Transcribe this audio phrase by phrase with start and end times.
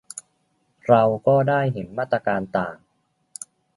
[0.87, 2.75] เราก็ได้เห็นมาตรการต่าง